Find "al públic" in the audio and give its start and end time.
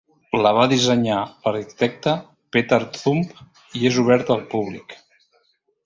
4.39-4.99